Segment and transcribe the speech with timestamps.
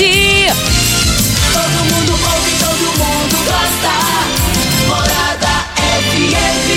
[0.00, 0.52] curtir.
[1.52, 3.92] Todo mundo ouve, todo mundo gosta.
[4.86, 5.54] Morada
[6.10, 6.68] FM.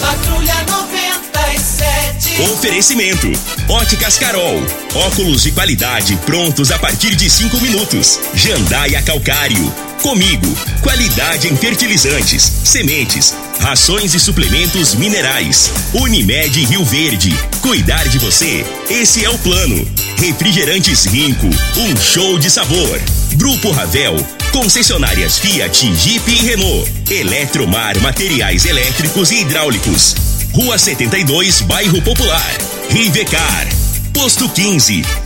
[0.00, 2.42] Patrulha 97.
[2.52, 3.32] Oferecimento:
[3.68, 4.62] Óticas Carol.
[4.94, 8.20] Óculos de qualidade prontos a partir de cinco minutos.
[8.34, 9.72] Jandaia Calcário.
[10.02, 10.54] Comigo.
[10.82, 15.72] Qualidade em fertilizantes, sementes, rações e suplementos minerais.
[15.94, 17.34] Unimed Rio Verde.
[17.62, 18.64] Cuidar de você.
[18.90, 20.05] Esse é o plano.
[20.18, 21.46] Refrigerantes Rinco.
[21.76, 23.00] Um show de sabor.
[23.34, 24.16] Grupo Ravel.
[24.50, 26.90] Concessionárias Fiat, Jeep e Renault.
[27.10, 30.14] Eletromar Materiais Elétricos e Hidráulicos.
[30.52, 32.56] Rua 72, Bairro Popular.
[32.88, 33.68] Rivecar.
[34.12, 35.25] Posto 15.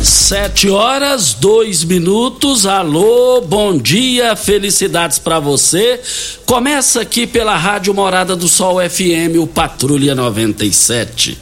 [0.00, 2.66] Sete horas, dois minutos.
[2.66, 6.00] Alô, bom dia, felicidades para você.
[6.46, 11.36] Começa aqui pela Rádio Morada do Sol FM, o Patrulha 97.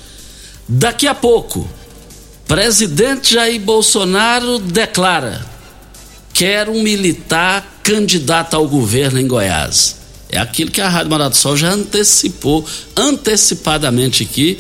[0.67, 1.69] Daqui a pouco,
[2.49, 5.45] presidente Jair Bolsonaro declara:
[6.33, 9.97] quer um militar candidato ao governo em Goiás.
[10.31, 12.65] É aquilo que a Rádio Morada do Sol já antecipou
[12.97, 14.59] antecipadamente aqui,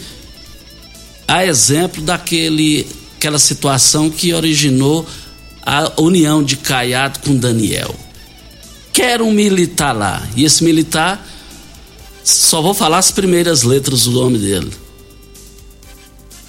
[1.26, 5.06] a exemplo daquele aquela situação que originou
[5.64, 7.94] a união de Caiado com Daniel.
[8.92, 10.26] Quer um militar lá.
[10.36, 11.26] E esse militar,
[12.22, 14.70] só vou falar as primeiras letras do nome dele: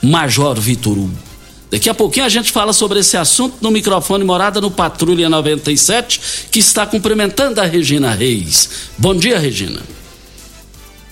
[0.01, 1.27] Major Vitor Hugo.
[1.69, 6.47] Daqui a pouquinho a gente fala sobre esse assunto no microfone Morada no Patrulha 97,
[6.49, 8.69] que está cumprimentando a Regina Reis.
[8.97, 9.81] Bom dia, Regina.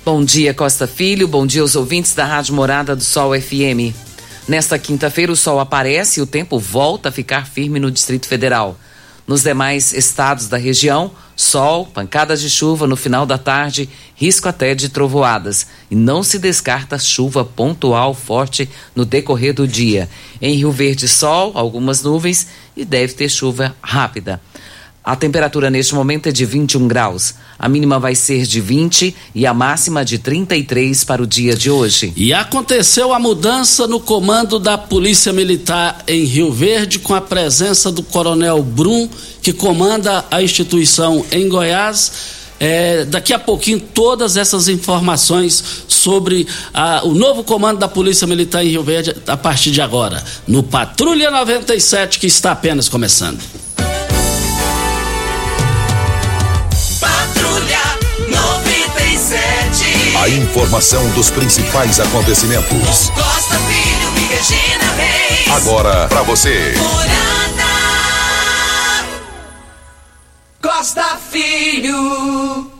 [0.06, 1.28] Bom dia, Costa Filho.
[1.28, 3.92] Bom dia aos ouvintes da Rádio Morada do Sol FM.
[4.48, 8.78] Nesta quinta-feira, o sol aparece e o tempo volta a ficar firme no Distrito Federal.
[9.26, 14.76] Nos demais estados da região, sol, pancadas de chuva no final da tarde, risco até
[14.76, 15.66] de trovoadas.
[15.90, 20.08] E não se descarta chuva pontual forte no decorrer do dia.
[20.40, 22.46] Em Rio Verde, sol, algumas nuvens
[22.78, 24.40] e deve ter chuva rápida.
[25.06, 27.36] A temperatura neste momento é de 21 graus.
[27.60, 31.70] A mínima vai ser de 20 e a máxima de 33 para o dia de
[31.70, 32.12] hoje.
[32.16, 37.92] E aconteceu a mudança no comando da Polícia Militar em Rio Verde com a presença
[37.92, 39.08] do Coronel Brum,
[39.44, 42.34] que comanda a instituição em Goiás.
[42.60, 48.66] É, daqui a pouquinho todas essas informações sobre ah, o novo comando da Polícia Militar
[48.66, 53.65] em Rio Verde a partir de agora, no Patrulha 97 que está apenas começando.
[60.26, 63.12] A informação dos principais acontecimentos.
[63.12, 65.52] Costa Filho e Regina Reis.
[65.52, 66.74] Agora para você.
[70.60, 72.72] Costa Filho.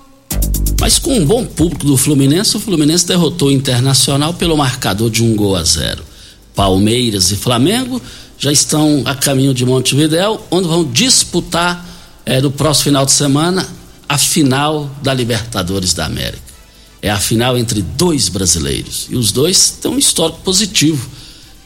[0.82, 5.24] Mas com um bom público do Fluminense, o Fluminense derrotou o Internacional pelo marcador de
[5.24, 6.04] um gol a zero.
[6.56, 8.02] Palmeiras e Flamengo
[8.40, 11.86] já estão a caminho de Montevidéu, onde vão disputar
[12.26, 13.68] eh, no próximo final de semana
[14.10, 16.45] a final da Libertadores da América.
[17.06, 19.06] É a final entre dois brasileiros.
[19.12, 21.08] E os dois têm um histórico positivo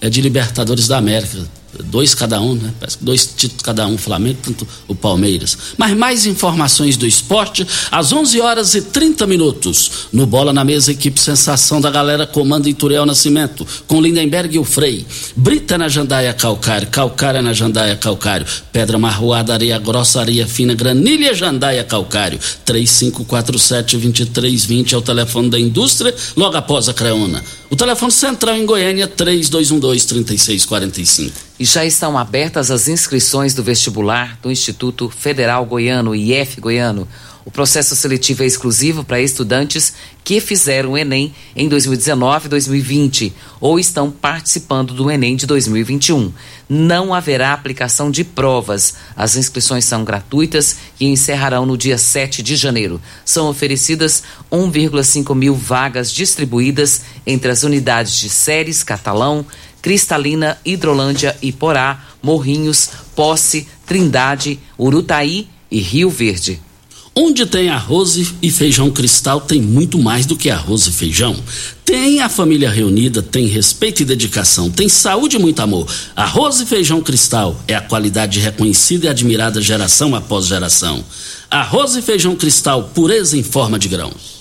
[0.01, 1.47] é de Libertadores da América.
[1.85, 2.73] Dois cada um, né?
[2.99, 5.57] Dois títulos cada um, Flamengo, tanto o Palmeiras.
[5.77, 9.91] Mas mais informações do esporte às 11 horas e 30 minutos.
[10.11, 14.63] No Bola na Mesa, equipe Sensação da Galera comanda Ituriel Nascimento, com Lindenberg e o
[14.63, 15.05] Frei.
[15.35, 21.33] Brita na Jandaia Calcário, Calcária na Jandaia Calcário, Pedra Marroada, Areia Grossa, Areia Fina, Granilha
[21.33, 22.39] Jandaia Calcário.
[22.65, 27.43] 3547-2320 é o telefone da indústria, logo após a Creona.
[27.69, 31.31] O telefone central em Goiânia, 3212-3645.
[31.59, 37.07] E já estão abertas as inscrições do vestibular do Instituto Federal Goiano, IF Goiano.
[37.49, 39.91] O processo seletivo é exclusivo para estudantes
[40.23, 46.31] que fizeram o Enem em 2019 e 2020 ou estão participando do Enem de 2021.
[46.69, 48.93] Não haverá aplicação de provas.
[49.15, 53.01] As inscrições são gratuitas e encerrarão no dia 7 de janeiro.
[53.25, 59.43] São oferecidas 1,5 mil vagas distribuídas entre as unidades de Séries, Catalão,
[59.81, 66.68] Cristalina, Hidrolândia, Iporá, Morrinhos, Posse, Trindade, Urutaí e Rio Verde.
[67.21, 71.35] Onde tem arroz e feijão cristal, tem muito mais do que arroz e feijão.
[71.83, 75.85] Tem a família reunida, tem respeito e dedicação, tem saúde e muito amor.
[76.15, 81.03] Arroz e feijão cristal é a qualidade reconhecida e admirada geração após geração.
[81.51, 84.38] Arroz e feijão cristal, pureza em forma de grãos.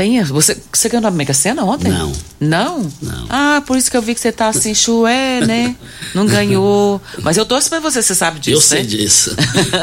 [0.00, 1.92] Tem, você, você ganhou na Mega Sena ontem?
[1.92, 2.10] Não.
[2.40, 2.90] Não?
[3.02, 3.26] Não.
[3.28, 5.76] Ah, por isso que eu vi que você tá assim, chué, né?
[6.16, 6.98] Não ganhou.
[7.18, 8.84] Mas eu torço pra você, você sabe disso, Eu sei né?
[8.86, 9.36] disso.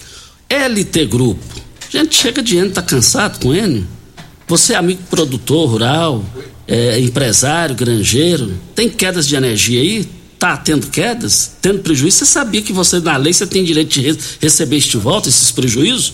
[0.50, 1.69] LT Grupo.
[1.90, 3.86] Gente, chega de ano, tá cansado com ele?
[4.48, 6.24] Você é amigo produtor rural,
[6.68, 10.08] é, empresário, granjeiro, tem quedas de energia aí?
[10.38, 11.52] Tá tendo quedas?
[11.60, 12.18] Tendo prejuízo?
[12.18, 15.52] Você sabia que você, na lei, você tem direito de re receber este volta, esses
[15.52, 16.14] prejuízos?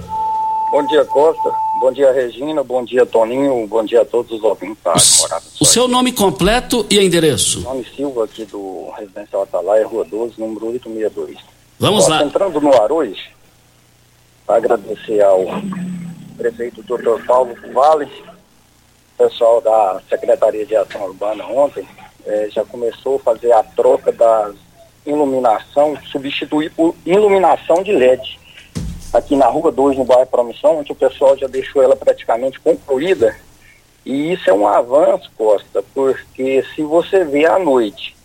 [0.70, 1.50] Bom dia, Costa.
[1.80, 2.62] Bom dia, Regina.
[2.62, 3.66] Bom dia, Toninho.
[3.66, 7.60] Bom dia a todos os ouvintes da Morada O seu nome completo e endereço.
[7.60, 11.38] Nome Silva, aqui do Residencial Atalaia, Rua 12, número 862.
[11.78, 12.24] Vamos Costa, lá.
[12.24, 13.20] Entrando no ar hoje,
[14.48, 15.44] agradecer ao
[16.36, 17.24] prefeito Dr.
[17.26, 18.08] Paulo Vale,
[19.18, 21.86] pessoal da Secretaria de Ação Urbana ontem,
[22.24, 24.52] eh, já começou a fazer a troca da
[25.04, 28.38] iluminação, substituir por iluminação de LED.
[29.12, 33.36] Aqui na Rua 2, no bairro Promissão, onde o pessoal já deixou ela praticamente concluída.
[34.06, 38.16] E isso é um avanço, Costa, porque se você vê à noite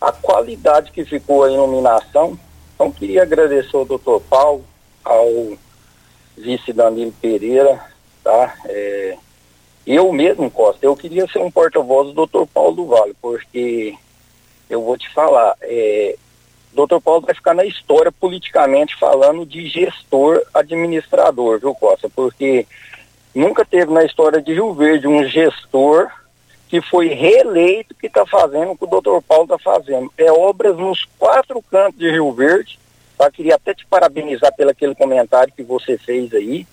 [0.00, 2.38] a qualidade que ficou a iluminação,
[2.74, 4.64] então queria agradecer ao doutor Paulo,
[5.04, 5.56] ao
[6.36, 7.80] vice Danilo Pereira,
[8.22, 8.54] tá?
[8.66, 9.16] É,
[9.86, 13.94] eu mesmo, Costa, eu queria ser um porta-voz do doutor Paulo do Vale, porque
[14.68, 16.16] eu vou te falar, é,
[16.72, 22.08] doutor Paulo vai ficar na história politicamente falando de gestor administrador, viu, Costa?
[22.08, 22.66] Porque
[23.34, 26.10] nunca teve na história de Rio Verde um gestor
[26.68, 30.12] que foi reeleito que está fazendo o que o doutor Paulo está fazendo.
[30.16, 32.78] É obras nos quatro cantos de Rio Verde.
[33.18, 33.28] Tá?
[33.28, 36.64] Queria até te parabenizar pelo aquele comentário que você fez aí.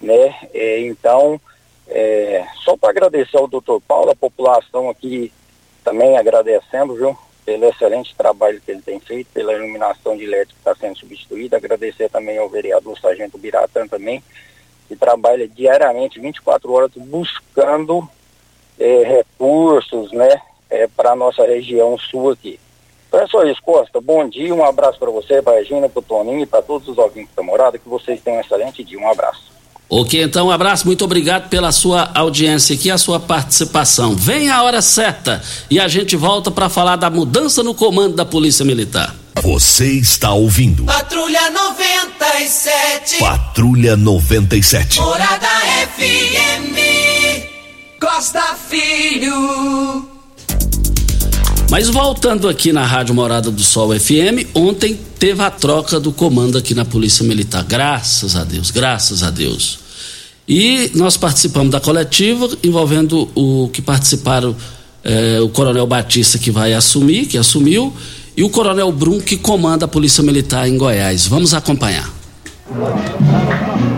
[0.00, 0.32] Né?
[0.54, 1.40] É, então,
[1.88, 5.32] é, só para agradecer ao doutor Paulo, a população aqui
[5.84, 7.16] também agradecendo, viu?
[7.44, 11.56] Pelo excelente trabalho que ele tem feito, pela iluminação de LED que está sendo substituída.
[11.56, 14.22] Agradecer também ao vereador Sargento Biratã também,
[14.88, 18.08] que trabalha diariamente, 24 horas, buscando
[18.78, 22.60] é, recursos, né, é, para a nossa região sul aqui.
[23.08, 24.00] Então é só isso, Costa.
[24.00, 26.88] Bom dia, um abraço para você, para a Regina, para o Toninho e para todos
[26.88, 27.76] os ouvintes da morada.
[27.76, 28.98] Que vocês tenham um excelente dia.
[28.98, 29.51] Um abraço.
[29.94, 34.16] Ok, então um abraço, muito obrigado pela sua audiência aqui, a sua participação.
[34.16, 38.24] Vem a hora certa e a gente volta para falar da mudança no comando da
[38.24, 39.14] Polícia Militar.
[39.42, 40.86] Você está ouvindo.
[40.86, 43.18] Patrulha 97.
[43.18, 44.98] Patrulha 97.
[44.98, 45.46] Morada
[45.98, 46.74] FM.
[48.00, 50.08] Costa Filho.
[51.70, 56.56] Mas voltando aqui na Rádio Morada do Sol FM, ontem teve a troca do comando
[56.56, 57.62] aqui na Polícia Militar.
[57.64, 59.81] Graças a Deus, graças a Deus.
[60.48, 64.56] E nós participamos da coletiva envolvendo o que participaram
[65.04, 67.92] eh, o Coronel Batista que vai assumir, que assumiu,
[68.36, 71.26] e o Coronel Brum que comanda a Polícia Militar em Goiás.
[71.26, 72.10] Vamos acompanhar.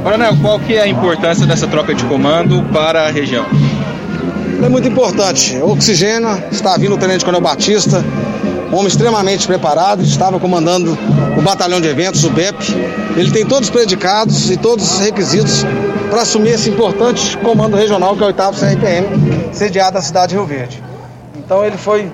[0.03, 3.47] Coronel, qual que é a importância dessa troca de comando para a região?
[4.63, 5.57] É muito importante.
[5.57, 8.05] O oxigênio está vindo o Tenente Coronel Batista,
[8.71, 10.97] um homem extremamente preparado, estava comandando
[11.37, 12.57] o batalhão de eventos, o BEP.
[13.17, 15.65] Ele tem todos os predicados e todos os requisitos
[16.11, 20.35] para assumir esse importante comando regional que é o 8 CRPM, sediado na cidade de
[20.37, 20.83] Rio Verde.
[21.37, 22.11] Então ele foi,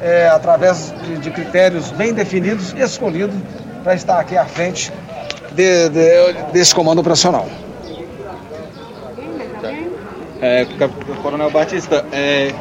[0.00, 3.32] é, através de, de, critérios bem definidos, escolhido
[3.82, 4.92] para estar aqui à frente
[5.52, 7.46] de, de, desse comando operacional.
[10.40, 10.66] É,
[11.22, 12.52] Coronel Batista, é,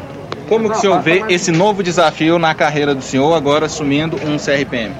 [0.47, 4.38] como que o senhor vê esse novo desafio na carreira do senhor, agora assumindo um
[4.38, 4.93] CRPM?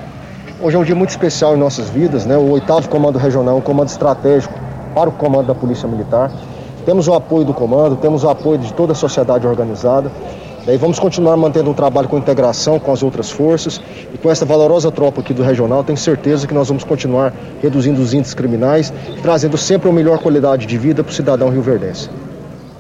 [0.62, 2.38] Hoje é um dia muito especial em nossas vidas, né?
[2.38, 4.54] O oitavo comando regional, um comando estratégico
[4.96, 6.32] para o comando da Polícia Militar.
[6.86, 10.12] Temos o apoio do comando, temos o apoio de toda a sociedade organizada.
[10.66, 13.82] Daí vamos continuar mantendo um trabalho com integração com as outras forças
[14.14, 18.00] e com essa valorosa tropa aqui do regional, tenho certeza que nós vamos continuar reduzindo
[18.00, 22.10] os índices criminais, trazendo sempre uma melhor qualidade de vida para o cidadão rioverdense.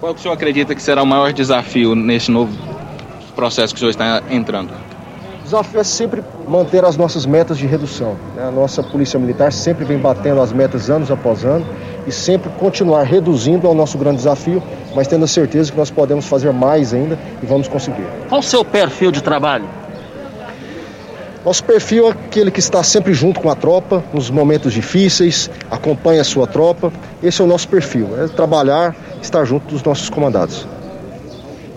[0.02, 2.52] Qual que o senhor acredita que será o maior desafio nesse novo
[3.36, 4.72] processo que o senhor está entrando?
[4.72, 8.18] O desafio é sempre manter as nossas metas de redução.
[8.36, 8.44] Né?
[8.48, 11.68] A nossa Polícia Militar sempre vem batendo as metas anos após ano
[12.08, 14.64] e sempre continuar reduzindo é o nosso grande desafio,
[14.96, 18.08] mas tendo a certeza que nós podemos fazer mais ainda e vamos conseguir.
[18.28, 19.66] Qual o seu perfil de trabalho?
[21.44, 26.22] Nosso perfil é aquele que está sempre junto com a tropa, nos momentos difíceis, acompanha
[26.22, 26.94] a sua tropa.
[27.22, 30.68] Esse é o nosso perfil, é trabalhar, estar junto dos nossos comandados.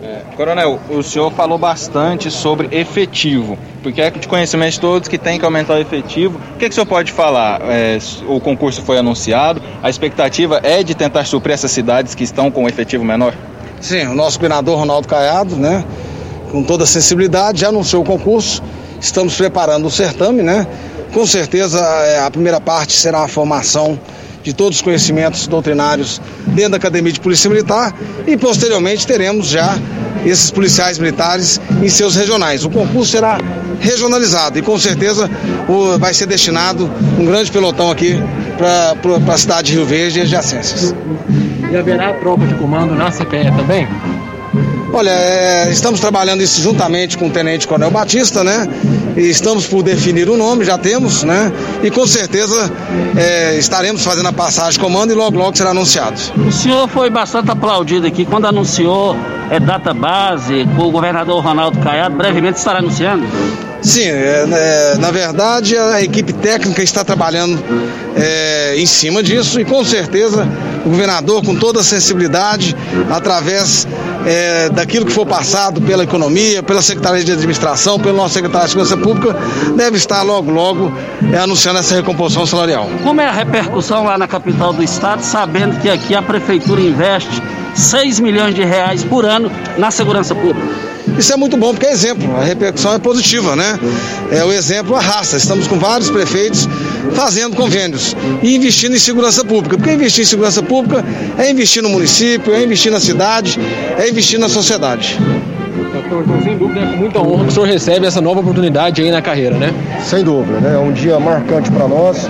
[0.03, 5.17] É, coronel, o senhor falou bastante sobre efetivo, porque é de conhecimento de todos que
[5.17, 6.39] tem que aumentar o efetivo.
[6.57, 7.63] O que, que o senhor pode falar?
[7.63, 7.97] É,
[8.29, 12.69] o concurso foi anunciado, a expectativa é de tentar suprir essas cidades que estão com
[12.69, 13.35] efetivo menor?
[13.81, 15.83] Sim, o nosso governador Ronaldo Caiado, né,
[16.53, 18.63] com toda a sensibilidade, já anunciou o concurso
[19.05, 20.67] Estamos preparando o certame, né?
[21.13, 24.01] Com certeza é, a primeira parte será a formação
[24.43, 27.95] de todos os conhecimentos doutrinários dentro da Academia de Polícia Militar
[28.27, 29.79] e posteriormente teremos já
[30.25, 32.65] esses policiais militares em seus regionais.
[32.65, 33.39] O concurso será
[33.79, 35.31] regionalizado e com certeza
[35.99, 38.19] vai ser destinado um grande pelotão aqui
[38.57, 40.95] para a cidade de Rio Verde e adjacências.
[41.71, 43.87] E haverá tropa de comando na CPE também?
[44.97, 48.65] Olha, é, estamos trabalhando isso juntamente com o Tenente Coronel Batista, né?
[49.17, 51.53] E estamos por definir o nome, já temos, né?
[51.83, 52.71] E com certeza
[53.17, 56.21] é, estaremos fazendo a passagem de comando e logo logo será anunciado.
[56.47, 59.17] O senhor foi bastante aplaudido aqui quando anunciou
[59.51, 63.27] é, data base com o governador Ronaldo Caiado, brevemente estará anunciando?
[63.85, 67.63] Sim, é, é, na verdade a equipe técnica está trabalhando
[68.17, 70.49] é, em cima disso e com certeza
[70.87, 72.75] o governador, com toda a sensibilidade,
[73.11, 73.87] através
[74.25, 78.73] é, daquilo que for passado pela economia, pela Secretaria de Administração, pelo nosso secretário de
[78.73, 79.37] Segurança Pública,
[79.77, 80.91] deve estar logo, logo
[81.31, 82.89] é, anunciando essa recomposição salarial.
[83.03, 87.43] Como é a repercussão lá na capital do estado, sabendo que aqui a prefeitura investe
[87.75, 90.95] 6 milhões de reais por ano na segurança pública?
[91.19, 93.79] Isso é muito bom porque é exemplo, a repercussão é positiva, né?
[94.31, 95.37] É o exemplo arrasta.
[95.37, 96.69] Estamos com vários prefeitos
[97.13, 99.77] fazendo convênios e investindo em segurança pública.
[99.77, 101.05] Porque investir em segurança pública
[101.39, 103.59] é investir no município, é investir na cidade,
[103.99, 105.19] é investir na sociedade.
[105.75, 109.03] Doutor, então, sem dúvida, é com muita honra que o senhor recebe essa nova oportunidade
[109.03, 109.73] aí na carreira, né?
[110.01, 110.75] Sem dúvida, né?
[110.75, 112.29] É um dia marcante para nós.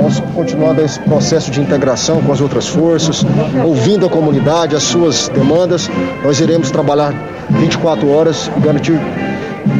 [0.00, 3.24] Nós continuando esse processo de integração com as outras forças,
[3.64, 5.90] ouvindo a comunidade, as suas demandas,
[6.22, 7.14] nós iremos trabalhar
[7.48, 9.00] 24 horas e garantir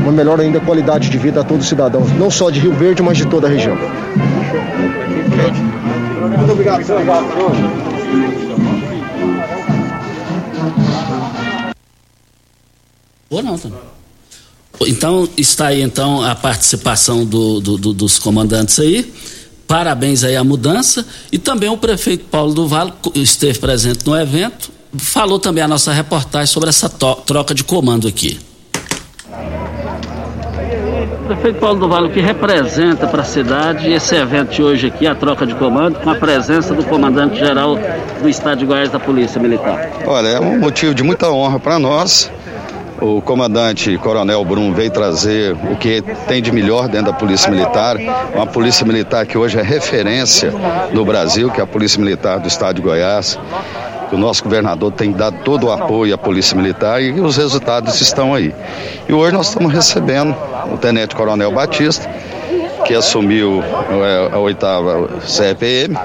[0.02, 3.02] uma melhor ainda qualidade de vida a todos os cidadãos, não só de Rio Verde,
[3.02, 3.76] mas de toda a região.
[6.38, 6.82] Muito obrigado,
[13.30, 13.78] Ou não, também.
[14.86, 19.12] Então, está aí então a participação do, do, do, dos comandantes aí.
[19.66, 21.04] Parabéns aí à mudança.
[21.32, 24.70] E também o prefeito Paulo do Vale esteve presente no evento.
[24.98, 28.38] Falou também a nossa reportagem sobre essa troca de comando aqui.
[31.26, 35.08] Prefeito Paulo do Vale, o que representa para a cidade esse evento de hoje aqui,
[35.08, 37.76] a troca de comando, com a presença do comandante-geral
[38.22, 39.90] do Estado de Goiás da Polícia Militar?
[40.06, 42.30] Olha, é um motivo de muita honra para nós
[43.00, 47.96] o comandante Coronel Brum veio trazer o que tem de melhor dentro da Polícia Militar,
[48.34, 50.52] uma Polícia Militar que hoje é referência
[50.92, 53.38] no Brasil, que é a Polícia Militar do Estado de Goiás.
[54.12, 58.34] O nosso governador tem dado todo o apoio à Polícia Militar e os resultados estão
[58.34, 58.54] aí.
[59.08, 60.34] E hoje nós estamos recebendo
[60.72, 62.08] o Tenente Coronel Batista,
[62.86, 65.98] que assumiu é, a oitava CPM,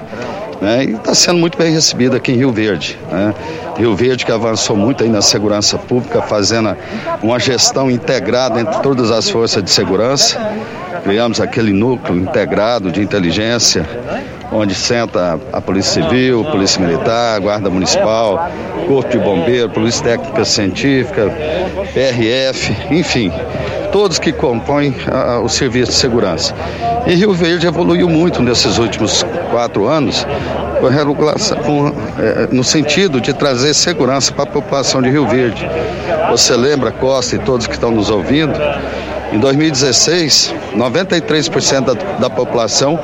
[0.60, 2.98] né, e está sendo muito bem recebido aqui em Rio Verde.
[3.12, 3.34] Né?
[3.78, 6.76] Rio Verde que avançou muito aí na segurança pública, fazendo
[7.22, 10.40] uma gestão integrada entre todas as forças de segurança.
[11.04, 13.88] Criamos aquele núcleo integrado de inteligência,
[14.52, 18.52] onde senta a Polícia Civil, Polícia Militar, Guarda Municipal,
[18.88, 21.32] Corpo de Bombeiro, Polícia Técnica Científica,
[21.94, 23.32] PRF, enfim,
[23.92, 26.54] todos que compõem a, o serviço de segurança.
[27.06, 30.26] E Rio Verde evoluiu muito nesses últimos quatro anos
[31.66, 35.70] com, é, no sentido de trazer segurança para a população de Rio Verde.
[36.30, 38.60] Você lembra, Costa e todos que estão nos ouvindo,
[39.32, 43.00] em 2016, 93% da, da população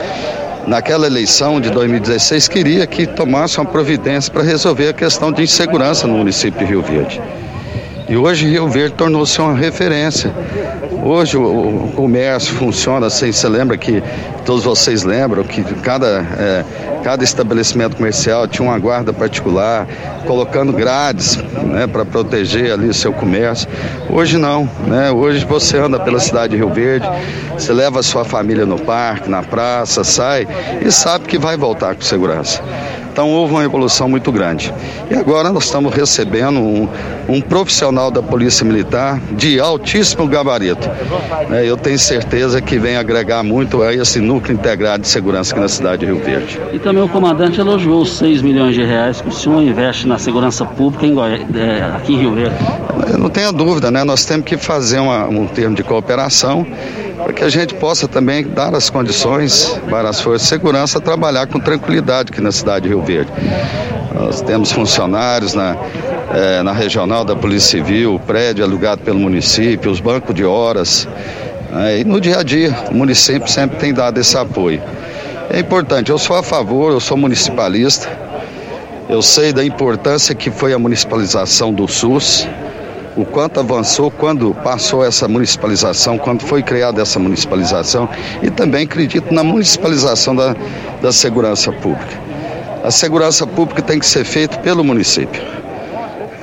[0.66, 6.06] naquela eleição de 2016 queria que tomasse uma providência para resolver a questão de insegurança
[6.06, 7.22] no município de Rio Verde.
[8.10, 10.34] E hoje Rio Verde tornou-se uma referência.
[11.04, 14.02] Hoje o, comércio funciona assim, você lembra que,
[14.46, 16.66] todos vocês lembram que cada, é,
[17.04, 19.86] cada estabelecimento comercial tinha uma guarda particular,
[20.26, 23.68] colocando grades né, para proteger ali o seu comércio.
[24.10, 25.12] Hoje não, né?
[25.12, 27.08] Hoje você anda pela cidade de Rio Verde,
[27.54, 30.48] você leva a sua família no parque, na praça, sai
[30.82, 32.64] e sabe que vai voltar com segurança.
[33.18, 34.72] Então houve uma evolução muito grande.
[35.10, 36.88] E agora nós estamos recebendo um,
[37.28, 40.88] um profissional da Polícia Militar de altíssimo gabarito.
[41.50, 45.60] É, eu tenho certeza que vem agregar muito a esse núcleo integrado de segurança aqui
[45.60, 46.62] na cidade de Rio Verde.
[46.72, 50.20] E também o comandante elogiou os 6 milhões de reais que o senhor investe na
[50.20, 51.44] segurança pública em Goi...
[51.56, 52.56] é, aqui em Rio Verde.
[53.12, 54.04] Eu não tenho dúvida, né?
[54.04, 56.68] Nós temos que fazer uma, um termo de cooperação
[57.18, 61.48] para que a gente possa também dar as condições para as forças de segurança trabalhar
[61.48, 63.32] com tranquilidade aqui na cidade de Rio Verde.
[64.14, 65.76] Nós temos funcionários na,
[66.34, 71.08] eh, na regional da Polícia Civil, prédio alugado pelo município, os bancos de horas.
[71.72, 72.00] Né?
[72.00, 74.82] e no dia a dia, o município sempre tem dado esse apoio.
[75.50, 78.10] É importante, eu sou a favor, eu sou municipalista,
[79.10, 82.48] eu sei da importância que foi a municipalização do SUS
[83.18, 88.08] o quanto avançou quando passou essa municipalização, quando foi criada essa municipalização
[88.44, 90.56] e também acredito na municipalização da,
[91.02, 92.22] da segurança pública.
[92.84, 95.42] A segurança pública tem que ser feita pelo município.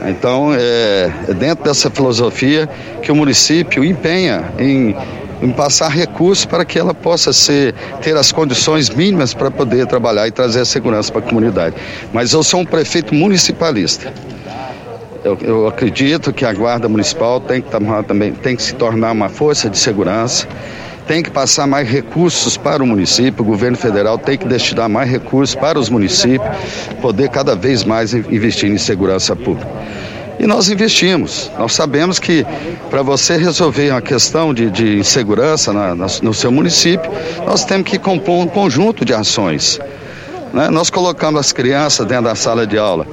[0.06, 2.68] Então, é, é dentro dessa filosofia
[3.00, 4.94] que o município empenha em,
[5.40, 10.26] em passar recursos para que ela possa ser, ter as condições mínimas para poder trabalhar
[10.26, 11.76] e trazer a segurança para a comunidade.
[12.12, 14.12] Mas eu sou um prefeito municipalista.
[15.24, 17.70] Eu, eu acredito que a Guarda Municipal tem que,
[18.06, 20.46] também, tem que se tornar uma força de segurança
[21.06, 25.10] tem que passar mais recursos para o município, o governo federal tem que destinar mais
[25.10, 26.50] recursos para os municípios,
[27.00, 29.68] poder cada vez mais investir em segurança pública.
[30.38, 31.50] E nós investimos.
[31.58, 32.44] Nós sabemos que
[32.90, 37.10] para você resolver uma questão de, de insegurança na, na, no seu município,
[37.46, 39.78] nós temos que compor um conjunto de ações.
[40.54, 40.70] Né?
[40.70, 43.04] Nós colocamos as crianças dentro da sala de aula.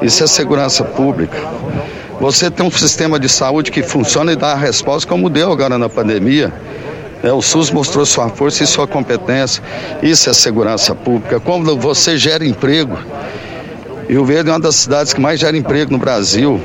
[0.00, 1.36] Isso é segurança pública.
[2.18, 5.76] Você tem um sistema de saúde que funciona e dá a resposta como deu agora
[5.76, 6.50] na pandemia.
[7.22, 9.62] É, o SUS mostrou sua força e sua competência.
[10.02, 11.38] Isso é segurança pública.
[11.38, 12.98] Como você gera emprego.
[14.08, 16.58] Rio Verde é uma das cidades que mais gera emprego no Brasil.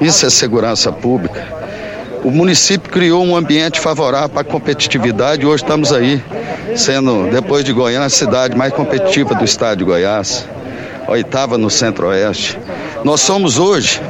[0.00, 1.61] Isso é segurança pública.
[2.24, 6.22] O município criou um ambiente favorável para a competitividade e hoje estamos aí,
[6.76, 10.46] sendo, depois de Goiânia, a cidade mais competitiva do estado de Goiás,
[11.08, 12.58] oitava no centro-oeste.
[13.02, 14.00] Nós somos hoje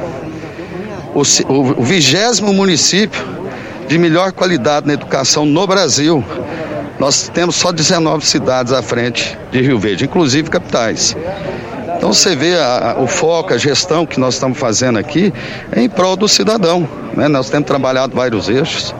[1.15, 3.23] o vigésimo município
[3.87, 6.23] de melhor qualidade na educação no Brasil.
[6.99, 11.17] Nós temos só 19 cidades à frente de Rio Verde, inclusive capitais.
[12.03, 15.31] Então você vê a, a, o foco, a gestão que nós estamos fazendo aqui
[15.71, 16.85] é em prol do cidadão.
[17.15, 17.29] Né?
[17.29, 18.93] Nós temos trabalhado vários eixos.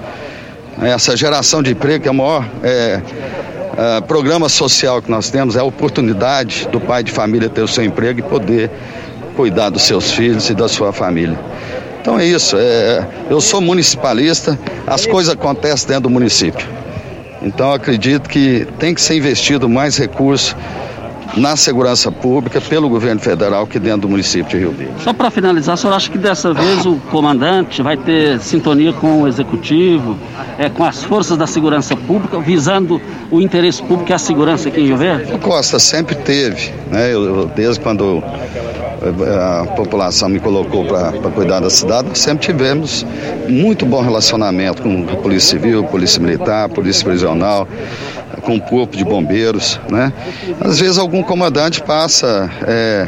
[0.82, 3.02] Essa geração de emprego, que é o maior é,
[3.78, 7.68] é, programa social que nós temos, é a oportunidade do pai de família ter o
[7.68, 8.72] seu emprego e poder
[9.36, 11.38] cuidar dos seus filhos e da sua família.
[12.00, 12.56] Então é isso.
[12.58, 16.66] É, eu sou municipalista, as coisas acontecem dentro do município.
[17.42, 20.56] Então acredito que tem que ser investido mais recursos
[21.36, 24.94] na segurança pública pelo governo federal que dentro do município de Rio Verde.
[25.04, 29.24] Só para finalizar, o senhor acha que dessa vez o comandante vai ter sintonia com
[29.24, 30.18] o executivo,
[30.58, 34.80] é, com as forças da segurança pública, visando o interesse público e a segurança aqui
[34.80, 35.34] em Rio Verde?
[35.34, 37.14] O Costa sempre teve, né?
[37.14, 38.24] Eu, desde quando
[39.04, 43.06] a população me colocou para cuidar da cidade, sempre tivemos
[43.50, 47.68] muito bom relacionamento com a Polícia Civil, Polícia Militar, Polícia Prisional,
[48.42, 50.12] com o corpo de bombeiros, né?
[50.60, 53.08] Às vezes algum comandante passa, é,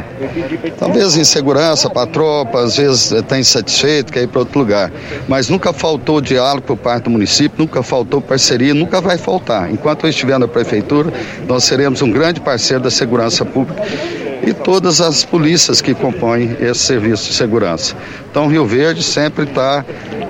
[0.78, 4.90] talvez insegurança para a tropa, às vezes está insatisfeito, quer ir para outro lugar,
[5.28, 9.70] mas nunca faltou diálogo por parte do município, nunca faltou parceria, nunca vai faltar.
[9.70, 11.12] Enquanto eu estiver na prefeitura,
[11.46, 13.82] nós seremos um grande parceiro da segurança pública
[14.46, 17.96] e todas as polícias que compõem esse serviço de segurança.
[18.30, 19.84] Então, Rio Verde sempre está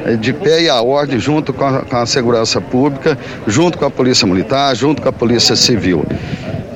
[0.06, 3.84] eh, de pé e a ordem junto com a, com a segurança pública, junto com
[3.84, 6.06] a Polícia Militar, junto com a Polícia Civil.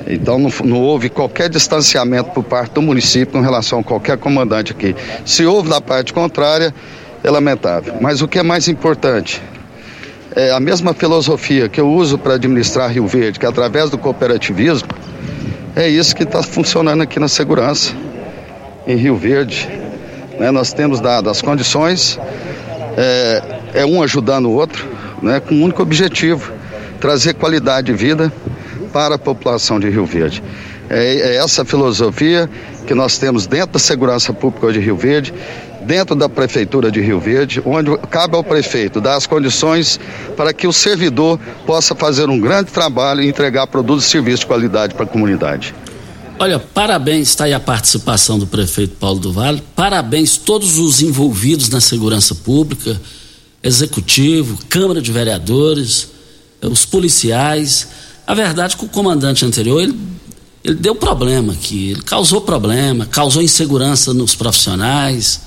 [0.07, 4.73] Então não, não, houve qualquer distanciamento por parte do município com relação a qualquer comandante
[4.73, 4.93] aqui.
[5.25, 6.73] Se houve da parte contrária,
[7.23, 7.95] é lamentável.
[8.01, 9.41] Mas o que é mais importante
[10.35, 13.97] é a mesma filosofia que eu uso para administrar Rio Verde, que é através do
[13.97, 14.89] cooperativismo,
[15.75, 17.93] é isso que está funcionando aqui na segurança,
[18.85, 19.69] em Rio Verde.
[20.39, 20.51] Né?
[20.51, 22.19] Nós temos dado as condições,
[22.97, 23.43] é,
[23.75, 24.87] é um ajudando o outro,
[25.21, 25.39] né?
[25.39, 26.51] com um único objetivo:
[26.99, 28.31] trazer qualidade de vida
[28.91, 30.43] para a população de Rio Verde.
[30.89, 32.49] É, é essa filosofia
[32.85, 35.33] que nós temos dentro da segurança pública de Rio Verde
[35.85, 39.99] dentro da Prefeitura de Rio Verde, onde cabe ao prefeito dar as condições
[40.37, 44.45] para que o servidor possa fazer um grande trabalho e entregar produtos e serviços de
[44.45, 45.73] qualidade para a comunidade.
[46.39, 51.69] Olha, parabéns, está aí a participação do prefeito Paulo do Vale, parabéns todos os envolvidos
[51.69, 52.99] na segurança pública,
[53.61, 56.09] executivo, Câmara de Vereadores,
[56.63, 57.87] os policiais.
[58.25, 59.95] A verdade é que o comandante anterior, ele,
[60.63, 65.41] ele deu problema aqui, ele causou problema, causou insegurança nos profissionais,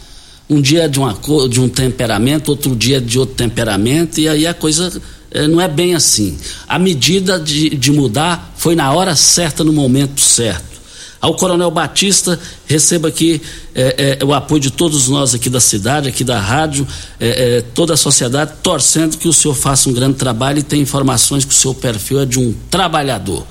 [0.48, 1.16] um dia é de, uma,
[1.48, 5.60] de um temperamento, outro dia é de outro temperamento, e aí a coisa é, não
[5.60, 6.38] é bem assim.
[6.68, 10.74] A medida de, de mudar foi na hora certa, no momento certo.
[11.20, 13.40] Ao Coronel Batista, receba aqui
[13.74, 16.86] é, é, o apoio de todos nós aqui da cidade, aqui da rádio,
[17.18, 21.42] é, toda a sociedade, torcendo que o senhor faça um grande trabalho e tem informações
[21.42, 23.46] que o seu perfil é de um trabalhador.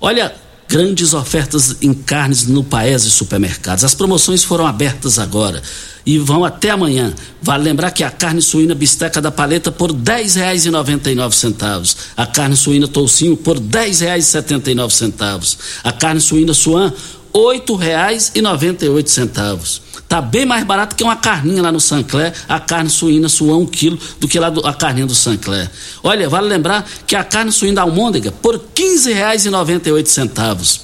[0.00, 0.32] Olha,
[0.72, 3.84] grandes ofertas em carnes no Paese Supermercados.
[3.84, 5.62] As promoções foram abertas agora
[6.06, 7.12] e vão até amanhã.
[7.42, 11.94] Vale lembrar que a carne suína bisteca da paleta por R$ 10,99.
[12.16, 15.58] A carne suína toucinho por R$ 10,79.
[15.84, 16.94] A carne suína suan R$
[17.34, 19.91] 8,98.
[20.12, 23.64] Tá bem mais barato que uma carninha lá no Sancler, a carne suína suan um
[23.64, 25.70] quilo do que lá do, a carninha do Sancler.
[26.02, 30.80] Olha, vale lembrar que a carne suína da almôndega por R$ 15,98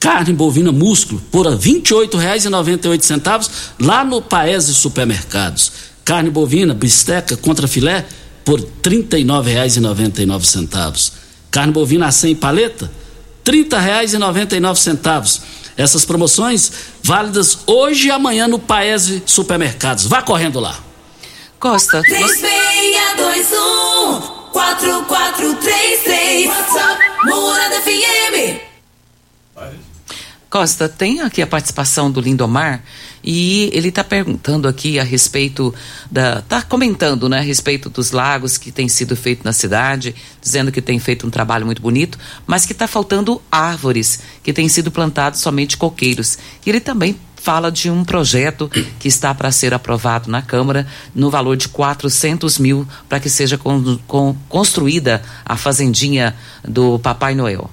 [0.00, 5.70] carne bovina músculo por R$ 28,98 lá no Paese Supermercados.
[6.04, 8.04] Carne bovina bisteca contra filé
[8.44, 11.12] por R$ 39,99.
[11.52, 12.90] Carne bovina 100 paleta,
[13.46, 15.40] R$ 30,99.
[15.76, 20.06] Essas promoções válidas hoje e amanhã no Paese Supermercados.
[20.06, 20.78] Vá correndo lá.
[21.60, 22.00] Costa.
[22.02, 24.20] 3621
[24.52, 28.65] 4433 WhatsApp Morada FM.
[30.56, 32.82] Costa, tem aqui a participação do Lindomar
[33.22, 35.74] e ele está perguntando aqui a respeito
[36.10, 36.38] da.
[36.38, 40.80] está comentando né, a respeito dos lagos que tem sido feito na cidade, dizendo que
[40.80, 45.40] tem feito um trabalho muito bonito, mas que está faltando árvores, que tem sido plantados
[45.40, 46.38] somente coqueiros.
[46.64, 51.28] E ele também fala de um projeto que está para ser aprovado na Câmara no
[51.28, 56.34] valor de 400 mil para que seja con, con, construída a fazendinha
[56.66, 57.70] do Papai Noel.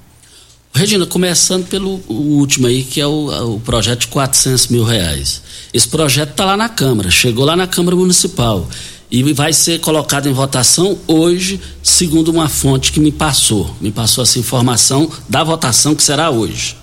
[0.76, 5.44] Regina, começando pelo último aí, que é o, o projeto de 400 mil reais.
[5.72, 8.68] Esse projeto está lá na Câmara, chegou lá na Câmara Municipal
[9.10, 13.76] e vai ser colocado em votação hoje, segundo uma fonte que me passou.
[13.80, 16.76] Me passou essa informação da votação que será hoje.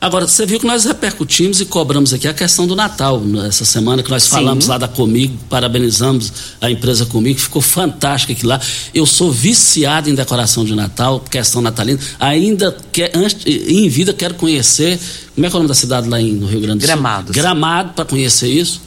[0.00, 4.02] Agora, você viu que nós repercutimos e cobramos aqui a questão do Natal, essa semana
[4.02, 4.30] que nós Sim.
[4.30, 8.60] falamos lá da Comigo, parabenizamos a empresa Comigo, ficou fantástica aqui lá.
[8.94, 11.98] Eu sou viciado em decoração de Natal, questão natalina.
[12.20, 14.98] Ainda, que, antes, em vida, quero conhecer.
[15.34, 16.88] Como é que é o nome da cidade lá em, no Rio Grande do Sul?
[16.88, 17.32] Gramado.
[17.32, 18.82] Gramado, para conhecer isso.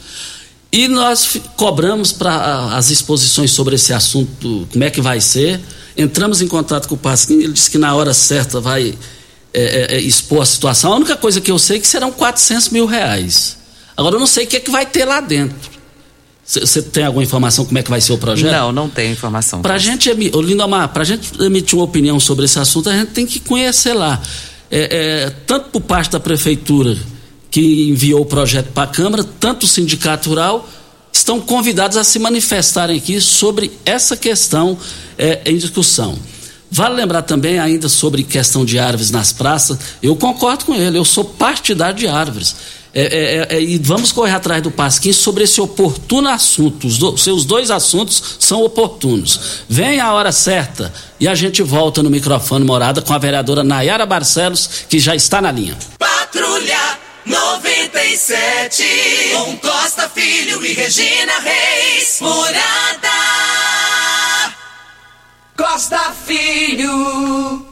[0.72, 5.60] E nós cobramos para as exposições sobre esse assunto, como é que vai ser.
[5.98, 8.94] Entramos em contato com o Pasquim, ele disse que na hora certa vai
[9.54, 10.94] é, é, é, expor a situação.
[10.94, 13.58] A única coisa que eu sei é que serão 400 mil reais.
[13.98, 15.80] Agora eu não sei o que é que vai ter lá dentro.
[16.46, 18.52] Você tem alguma informação como é que vai ser o projeto?
[18.52, 19.62] Não, não tenho informação.
[19.62, 23.12] Para a gente, Lindomar, para a gente emitir uma opinião sobre esse assunto, a gente
[23.12, 24.20] tem que conhecer lá.
[24.72, 26.98] É, é, tanto por parte da prefeitura
[27.52, 30.68] que enviou o projeto para a Câmara, tanto o sindicato rural
[31.12, 34.78] estão convidados a se manifestarem aqui sobre essa questão
[35.18, 36.18] é, em discussão.
[36.72, 39.78] Vale lembrar também ainda sobre questão de árvores nas praças.
[40.02, 42.56] Eu concordo com ele, eu sou partidário de árvores.
[42.94, 46.88] É, é, é, é e vamos correr atrás do Pasquim sobre esse oportuno assunto.
[46.88, 49.64] Os do, seus dois assuntos são oportunos.
[49.68, 54.06] Vem a hora certa e a gente volta no microfone morada com a vereadora Nayara
[54.06, 55.78] Barcelos, que já está na linha.
[55.98, 58.84] Patrulha 97,
[59.36, 62.18] com Costa Filho e Regina Reis.
[62.22, 63.59] Morada.
[65.60, 67.66] Costa Filho.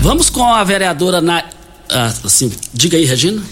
[0.00, 1.44] Vamos com a vereadora na.
[1.90, 3.42] Ah, assim, diga aí, Regina.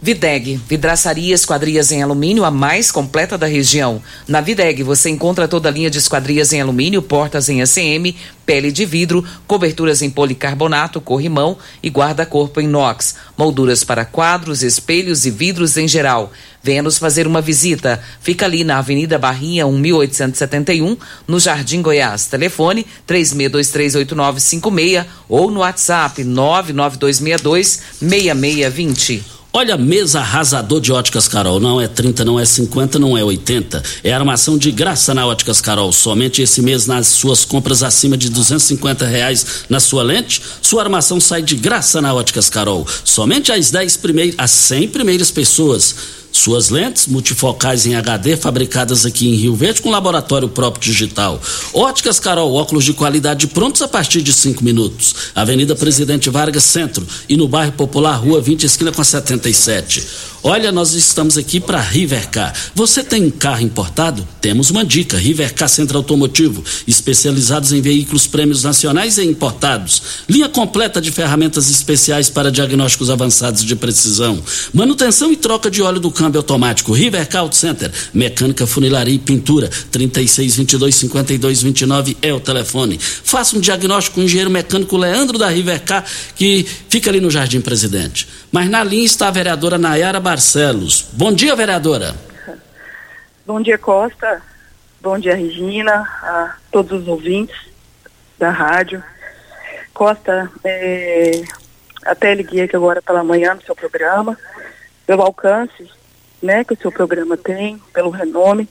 [0.00, 4.00] Videg, vidraçaria esquadrias em alumínio, a mais completa da região.
[4.28, 8.14] Na Videg você encontra toda a linha de esquadrias em alumínio, portas em ACM,
[8.46, 15.32] pele de vidro, coberturas em policarbonato, corrimão e guarda-corpo inox, molduras para quadros, espelhos e
[15.32, 16.30] vidros em geral.
[16.62, 18.00] Venha nos fazer uma visita.
[18.20, 22.26] Fica ali na Avenida Barrinha, 1871, no Jardim Goiás.
[22.26, 29.37] Telefone 36238956 ou no WhatsApp 99262 6620.
[29.50, 31.58] Olha, mesa arrasador de óticas Carol.
[31.58, 33.82] Não é 30, não é 50, não é 80.
[34.04, 35.90] É armação de graça na óticas Carol.
[35.90, 41.18] Somente esse mês nas suas compras acima de 250 reais na sua lente, sua armação
[41.18, 42.86] sai de graça na óticas Carol.
[43.02, 45.94] Somente as 10 primeiras, as 100 primeiras pessoas
[46.32, 51.40] suas lentes multifocais em HD fabricadas aqui em Rio Verde com laboratório próprio digital.
[51.72, 55.14] Óticas Carol, óculos de qualidade prontos a partir de cinco minutos.
[55.34, 60.28] Avenida Presidente Vargas Centro e no bairro Popular, Rua 20, esquina com 77.
[60.42, 62.54] Olha, nós estamos aqui para Rivercar.
[62.72, 64.26] Você tem um carro importado?
[64.40, 70.00] Temos uma dica: Rivercar Centro Automotivo, especializados em veículos prêmios nacionais e importados.
[70.28, 74.40] Linha completa de ferramentas especiais para diagnósticos avançados de precisão.
[74.72, 76.92] Manutenção e troca de óleo do câmbio automático.
[76.92, 79.70] Rivercar Auto Center, mecânica, funilaria e pintura.
[79.90, 82.98] 36 22 52 29 é o telefone.
[82.98, 87.60] Faça um diagnóstico com o engenheiro mecânico Leandro da Rivercar, que fica ali no Jardim
[87.60, 88.28] Presidente.
[88.52, 91.06] Mas na linha está a vereadora Nayara Barcelos.
[91.12, 92.14] Bom dia, vereadora.
[93.46, 94.42] Bom dia, Costa.
[95.00, 97.56] Bom dia, Regina, a todos os ouvintes
[98.38, 99.02] da rádio.
[99.94, 101.42] Costa, é,
[102.04, 104.36] até liguei aqui agora pela manhã no seu programa,
[105.06, 105.88] pelo alcance
[106.42, 108.68] né, que o seu programa tem, pelo renome.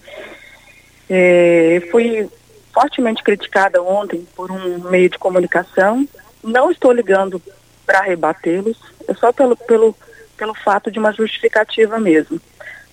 [1.09, 2.29] É, fui
[2.73, 6.07] fortemente criticada ontem por um meio de comunicação.
[6.43, 7.41] Não estou ligando
[7.85, 8.77] para rebatê-los,
[9.07, 9.95] é só pelo, pelo
[10.37, 12.39] pelo fato de uma justificativa mesmo.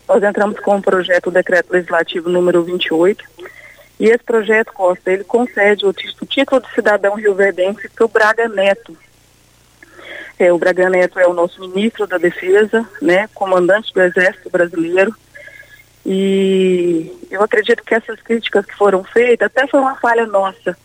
[0.09, 3.25] Nós entramos com o projeto, o decreto legislativo número 28,
[4.01, 8.97] e esse projeto, Costa, ele concede o título de cidadão rioverdense para o Braga Neto.
[10.39, 15.15] É, o Braga Neto é o nosso ministro da Defesa, né, comandante do Exército Brasileiro,
[16.05, 20.77] e eu acredito que essas críticas que foram feitas, até foi uma falha nossa.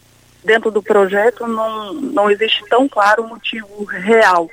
[0.44, 4.50] Dentro do projeto não, não existe tão claro o motivo real,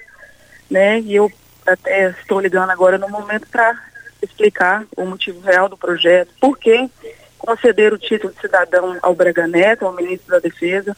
[0.71, 1.31] né, e eu
[1.67, 3.79] até estou ligando agora no momento para
[4.23, 6.91] explicar o motivo real do projeto, por que
[7.39, 10.97] conceder o título de cidadão ao Braga Neto, ao ministro da Defesa.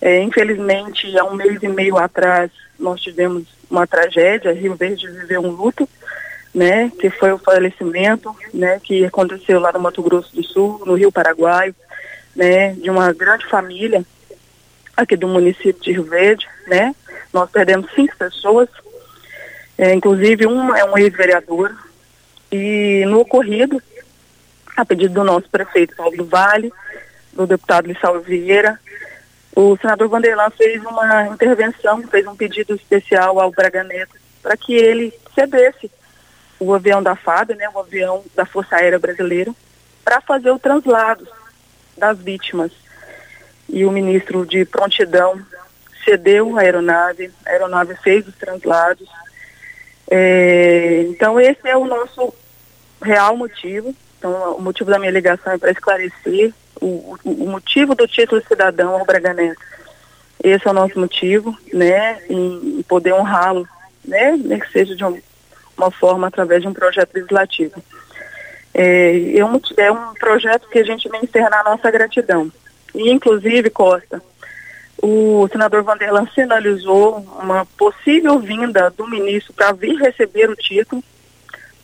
[0.00, 5.42] É, infelizmente, há um mês e meio atrás, nós tivemos uma tragédia, Rio Verde viveu
[5.42, 5.88] um luto,
[6.52, 10.94] né, que foi o falecimento, né, que aconteceu lá no Mato Grosso do Sul, no
[10.94, 11.72] Rio Paraguai,
[12.34, 14.04] né, de uma grande família
[14.96, 16.94] aqui do município de Rio Verde, né.
[17.32, 18.68] Nós perdemos cinco pessoas,
[19.78, 21.74] é, inclusive, um é um ex-vereador.
[22.52, 23.80] E no ocorrido,
[24.76, 26.72] a pedido do nosso prefeito Paulo Vale,
[27.32, 28.78] do deputado Lissau Vieira,
[29.54, 34.74] o senador Vanderlan fez uma intervenção, fez um pedido especial ao Braga Neto para que
[34.74, 35.90] ele cedesse
[36.58, 39.54] o avião da FAB, né, o avião da Força Aérea Brasileira,
[40.04, 41.26] para fazer o translado
[41.96, 42.72] das vítimas.
[43.68, 45.40] E o ministro de prontidão
[46.04, 49.08] cedeu a aeronave, a aeronave fez os translados,
[50.12, 52.34] É, então esse é o nosso
[53.00, 53.94] real motivo.
[54.18, 58.94] Então o motivo da minha ligação é para esclarecer o, o, motivo do título cidadão
[58.94, 59.60] ao Braganense.
[60.42, 63.68] Esse é o nosso motivo, né, em, poder honrá-lo,
[64.04, 65.20] né, nem que seja de um,
[65.76, 67.82] uma forma através de um projeto legislativo.
[68.72, 72.50] É, é, um, é um projeto que a gente vem externar a nossa gratidão.
[72.94, 74.22] E, inclusive, Costa,
[75.02, 81.02] o senador Vanderlan sinalizou uma possível vinda do ministro para vir receber o título,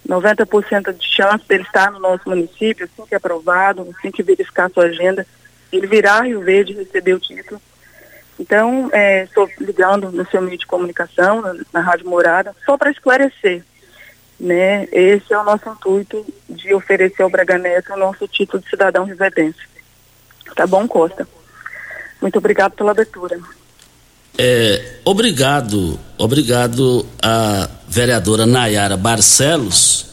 [0.07, 4.85] 90% de chance dele estar no nosso município, assim que aprovado, assim que verificar sua
[4.85, 5.27] agenda,
[5.73, 7.61] ele virá Rio Verde receber o título.
[8.39, 12.91] Então, é, estou ligando no seu meio de comunicação, na, na Rádio Morada, só para
[12.91, 13.65] esclarecer.
[14.39, 14.87] Né?
[14.93, 19.05] Esse é o nosso intuito de oferecer ao Braga Neto o nosso título de cidadão
[19.05, 19.67] residente.
[20.55, 21.27] Tá bom, Costa?
[22.21, 23.41] Muito obrigado pela abertura.
[24.39, 30.05] É, obrigado, obrigado à vereadora Nayara Barcelos.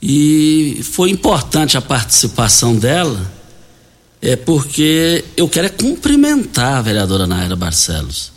[0.00, 3.30] E foi importante a participação dela,
[4.20, 8.32] é porque eu quero é cumprimentar a vereadora Nayara Barcelos.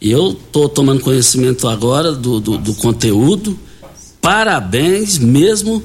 [0.00, 3.58] Eu estou tomando conhecimento agora do, do, do conteúdo.
[4.20, 5.82] Parabéns mesmo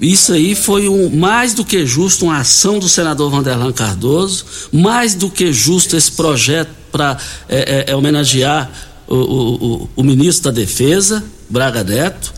[0.00, 5.14] isso aí foi um, mais do que justo uma ação do senador Vanderlan Cardoso, mais
[5.14, 7.16] do que justo esse projeto para
[7.48, 8.70] é, é, é, homenagear
[9.06, 12.32] o, o, o, ministro da Defesa, Braga Neto,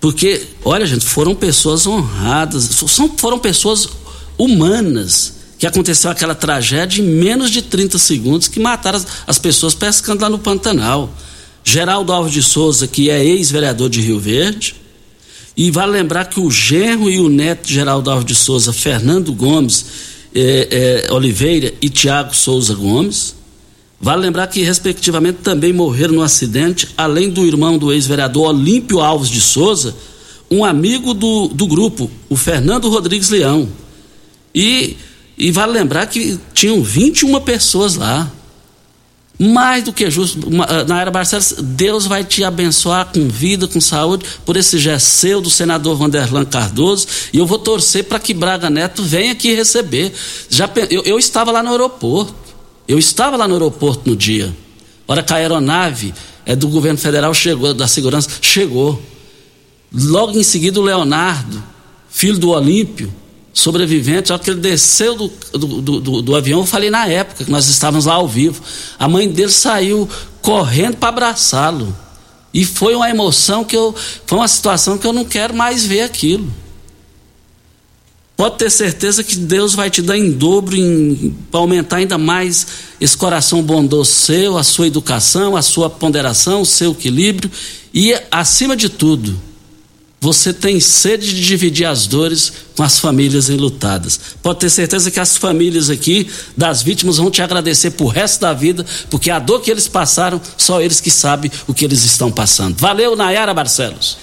[0.00, 3.88] porque, olha, gente, foram pessoas honradas, são, foram pessoas
[4.36, 9.74] humanas que aconteceu aquela tragédia em menos de 30 segundos que mataram as, as pessoas
[9.74, 11.12] pescando lá no Pantanal.
[11.64, 14.74] Geraldo Alves de Souza, que é ex-vereador de Rio Verde,
[15.56, 19.32] e vale lembrar que o genro e o neto de Geraldo Alves de Souza, Fernando
[19.32, 19.84] Gomes
[20.34, 23.34] eh, eh, Oliveira e Tiago Souza Gomes,
[24.00, 29.28] vale lembrar que, respectivamente, também morreram no acidente, além do irmão do ex-vereador Olímpio Alves
[29.28, 29.94] de Souza,
[30.50, 33.68] um amigo do, do grupo, o Fernando Rodrigues Leão.
[34.54, 34.96] E,
[35.36, 38.32] e vale lembrar que tinham 21 pessoas lá
[39.38, 40.40] mais do que justo.
[40.66, 45.06] Ah, na era Barcelos, Deus vai te abençoar com vida, com saúde, por esse gesto
[45.06, 47.06] seu do senador Vanderlan Cardoso.
[47.32, 50.12] E eu vou torcer para que Braga Neto venha aqui receber.
[50.50, 52.47] Já, eu, eu, estava lá no aeroporto.
[52.88, 54.52] Eu estava lá no aeroporto no dia.
[55.06, 56.14] Hora que a aeronave
[56.46, 59.00] é, do governo federal chegou, da segurança, chegou.
[59.92, 61.62] Logo em seguida, o Leonardo,
[62.08, 63.12] filho do Olímpio,
[63.52, 67.50] sobrevivente, só que ele desceu do, do, do, do, avião, eu falei na época que
[67.50, 68.62] nós estávamos lá ao vivo.
[68.98, 70.08] A mãe dele saiu
[70.40, 71.94] correndo para abraçá-lo.
[72.52, 73.94] E foi uma emoção que eu.
[74.26, 76.50] Foi uma situação que eu não quero mais ver aquilo.
[78.38, 80.76] Pode ter certeza que Deus vai te dar em dobro
[81.50, 82.68] para aumentar ainda mais
[83.00, 87.50] esse coração bondoso seu, a sua educação, a sua ponderação, o seu equilíbrio
[87.92, 89.36] e, acima de tudo,
[90.20, 94.20] você tem sede de dividir as dores com as famílias enlutadas.
[94.40, 98.54] Pode ter certeza que as famílias aqui das vítimas vão te agradecer por resto da
[98.54, 102.30] vida, porque a dor que eles passaram, só eles que sabem o que eles estão
[102.30, 102.78] passando.
[102.78, 104.16] Valeu, Nayara Barcelos.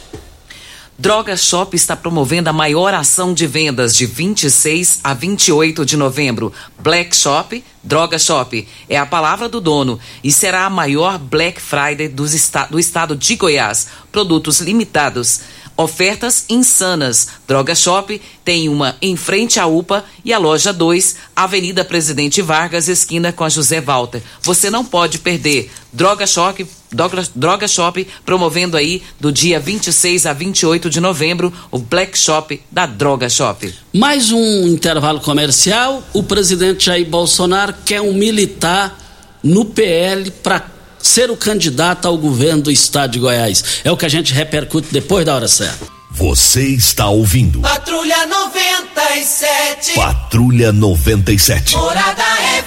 [0.97, 6.53] Droga Shop está promovendo a maior ação de vendas de 26 a 28 de novembro.
[6.79, 12.07] Black Shop, Droga Shop é a palavra do dono e será a maior Black Friday
[12.07, 13.87] do estado de Goiás.
[14.09, 15.41] Produtos limitados.
[15.75, 17.27] Ofertas insanas.
[17.45, 22.87] Droga Shop tem uma em frente à UPA e a loja 2, Avenida Presidente Vargas,
[22.87, 24.23] esquina com a José Walter.
[24.41, 25.69] Você não pode perder.
[25.91, 31.77] Droga Shop, Droga, Droga Shop promovendo aí do dia 26 a 28 de novembro o
[31.77, 33.73] Black Shop da Droga Shop.
[33.93, 36.03] Mais um intervalo comercial.
[36.13, 38.97] O presidente Jair Bolsonaro quer um militar
[39.43, 40.65] no PL para
[40.97, 43.63] ser o candidato ao governo do estado de Goiás.
[43.83, 45.85] É o que a gente repercute depois da hora certa.
[46.09, 47.59] Você está ouvindo.
[47.59, 49.93] Patrulha 97.
[49.95, 51.75] Patrulha 97.
[51.75, 52.23] Morada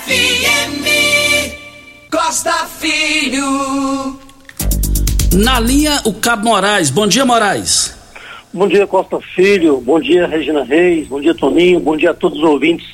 [0.07, 1.18] FM.
[2.11, 4.18] Costa Filho.
[5.35, 6.88] Na linha, o Cabo Moraes.
[6.88, 7.95] Bom dia, Moraes.
[8.53, 9.78] Bom dia, Costa Filho.
[9.83, 11.07] Bom dia, Regina Reis.
[11.07, 11.78] Bom dia, Toninho.
[11.80, 12.87] Bom dia a todos os ouvintes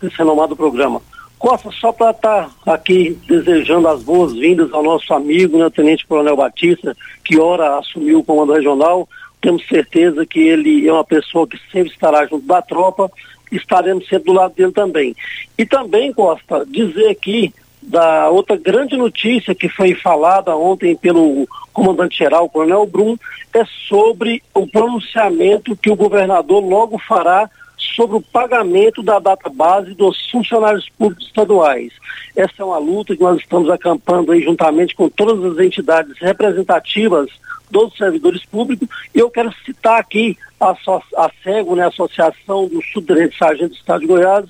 [0.00, 1.00] desse renomado programa.
[1.38, 6.36] Costa, só para estar tá aqui desejando as boas-vindas ao nosso amigo, né, Tenente Coronel
[6.36, 9.08] Batista, que ora assumiu o comando regional.
[9.40, 13.08] Temos certeza que ele é uma pessoa que sempre estará junto da tropa,
[13.52, 15.14] estaremos sempre do lado dele também.
[15.56, 17.54] E também, Costa, dizer aqui
[17.88, 23.16] da outra grande notícia que foi falada ontem pelo comandante-geral, Coronel Brum,
[23.54, 29.94] é sobre o pronunciamento que o governador logo fará sobre o pagamento da data base
[29.94, 31.92] dos funcionários públicos estaduais.
[32.36, 37.30] Essa é uma luta que nós estamos acampando aí juntamente com todas as entidades representativas
[37.70, 38.88] dos servidores públicos.
[39.14, 44.00] E eu quero citar aqui a, a SEGO, né, Associação dos Subtenentes Sargentos do Estado
[44.00, 44.46] de Goiás,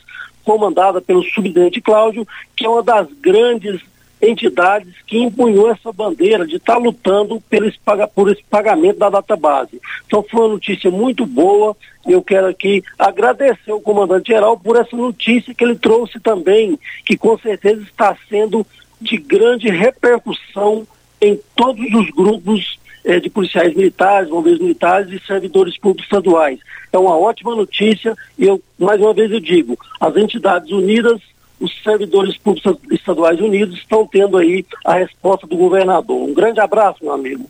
[0.49, 2.26] comandada pelo subtenente Cláudio,
[2.57, 3.82] que é uma das grandes
[4.20, 7.78] entidades que empunhou essa bandeira de estar tá lutando esse,
[8.14, 9.78] por esse pagamento da data base.
[10.07, 11.76] Então foi uma notícia muito boa.
[12.07, 17.18] Eu quero aqui agradecer ao comandante geral por essa notícia que ele trouxe também, que
[17.18, 18.66] com certeza está sendo
[18.99, 20.86] de grande repercussão
[21.20, 26.59] em todos os grupos eh, de policiais militares, bombeiros militares e servidores públicos estaduais.
[26.92, 31.20] É uma ótima notícia e eu, mais uma vez eu digo, as entidades unidas
[31.61, 36.22] os servidores públicos estaduais unidos estão tendo aí a resposta do governador.
[36.22, 37.49] Um grande abraço, meu amigo.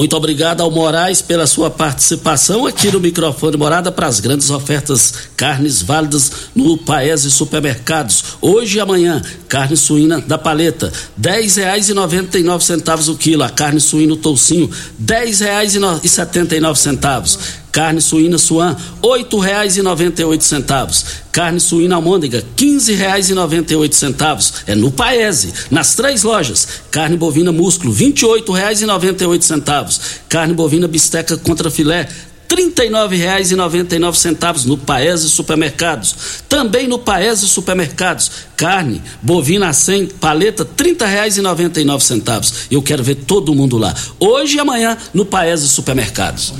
[0.00, 5.12] Muito obrigado ao Moraes pela sua participação aqui no microfone Morada para as grandes ofertas
[5.36, 8.24] carnes válidas no Paese Supermercados.
[8.40, 13.14] Hoje e amanhã, carne suína da paleta, dez reais e noventa e nove centavos o
[13.14, 13.42] quilo.
[13.42, 17.38] A carne suína toucinho, dez reais e setenta e nove centavos.
[17.72, 21.04] Carne suína suan, oito reais e noventa e oito centavos.
[21.30, 24.54] Carne suína almôndega, quinze reais e noventa e oito centavos.
[24.66, 26.66] É no Paese, nas três lojas.
[26.90, 30.00] Carne bovina músculo, vinte e oito reais e noventa e oito centavos.
[30.28, 32.08] Carne bovina bisteca contra filé,
[32.50, 36.42] R$ reais e centavos no Paese Supermercados.
[36.48, 42.52] Também no Paese Supermercados, carne bovina a 100, paleta R$ reais e centavos.
[42.70, 43.94] Eu quero ver todo mundo lá.
[44.18, 46.52] Hoje e amanhã no Paese Supermercados.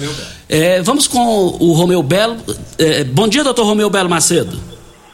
[0.52, 2.36] É, vamos com o Romeu Belo.
[2.76, 4.58] É, bom dia, doutor Romeu Belo Macedo.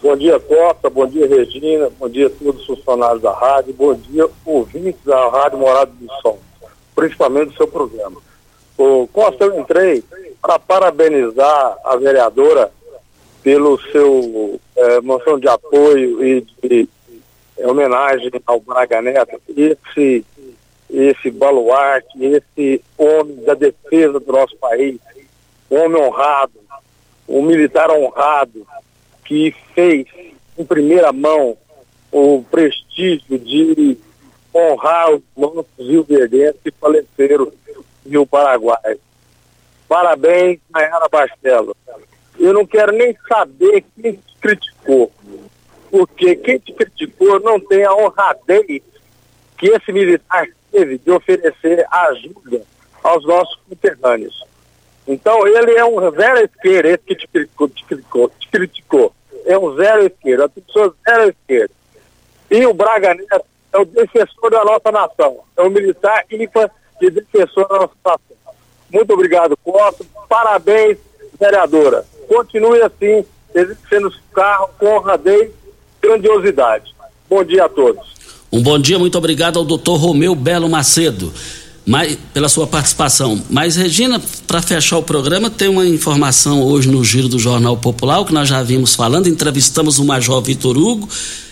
[0.03, 0.89] Bom dia, Costa.
[0.89, 1.91] Bom dia, Regina.
[1.99, 3.75] Bom dia a todos os funcionários da rádio.
[3.75, 6.39] Bom dia, ouvintes da Rádio Morado do Som,
[6.95, 8.17] principalmente do seu programa.
[8.79, 10.03] O Costa, eu entrei
[10.41, 12.73] para parabenizar a vereadora
[13.43, 16.89] pelo seu é, moção de apoio e de
[17.59, 20.25] é, homenagem ao Braga Neto, esse,
[20.89, 24.99] esse baluarte, esse homem da defesa do nosso país,
[25.71, 26.53] um homem honrado,
[27.29, 28.67] um militar honrado,
[29.25, 30.07] que fez
[30.57, 31.57] em primeira mão
[32.11, 33.99] o prestígio de
[34.55, 37.53] honrar os nossos rio-verdenses que faleceram
[38.05, 38.99] no Paraguai.
[39.89, 41.77] Parabéns, Mayara Bastelo.
[42.39, 45.13] Eu não quero nem saber quem te criticou,
[45.91, 48.83] porque quem te criticou não tem a honradez
[49.59, 52.63] que esse militar teve de oferecer ajuda
[53.03, 54.45] aos nossos conterrâneos.
[55.07, 59.13] Então ele é um zero esquerda, esse que te criticou, te criticou, te criticou.
[59.45, 61.75] É um zero esquerda, a pessoa zero esquerda.
[62.51, 67.11] E o Braga Neto é o defensor da nossa nação, é um militar ímpar de
[67.11, 68.55] defensor da nossa nação.
[68.93, 70.05] Muito obrigado, Costa.
[70.29, 70.99] Parabéns,
[71.39, 72.05] vereadora.
[72.29, 76.95] Continue assim, exercendo o carro com honradez e grandiosidade.
[77.29, 78.17] Bom dia a todos.
[78.53, 81.33] Um bom dia, muito obrigado ao doutor Romeu Belo Macedo.
[81.87, 83.41] Mas, pela sua participação.
[83.49, 88.25] Mas, Regina, para fechar o programa, tem uma informação hoje no Giro do Jornal Popular,
[88.25, 89.29] que nós já vimos falando.
[89.29, 91.09] Entrevistamos o Major Vitor Hugo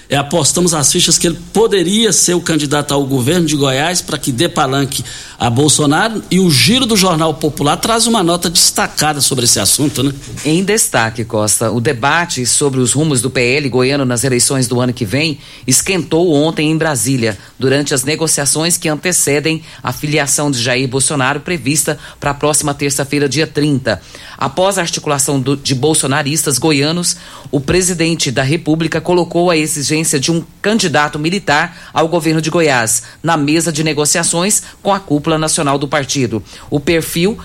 [0.08, 4.18] é, apostamos as fichas que ele poderia ser o candidato ao governo de Goiás para
[4.18, 5.02] que dê palanque
[5.38, 10.02] a Bolsonaro e o Giro do Jornal Popular traz uma nota destacada sobre esse assunto,
[10.02, 10.12] né?
[10.44, 14.92] Em destaque, Costa, o debate sobre os rumos do PL goiano nas eleições do ano
[14.92, 20.86] que vem esquentou ontem em Brasília, durante as negociações que antecedem a filiação de Jair
[20.86, 24.02] Bolsonaro prevista para a próxima terça-feira, dia 30.
[24.36, 27.16] Após a articulação do, de bolsonaristas goianos,
[27.50, 33.04] o presidente da República colocou a exigência de um candidato militar ao governo de Goiás
[33.22, 36.42] na mesa de negociações com a cúpula nacional do partido.
[36.68, 37.38] O perfil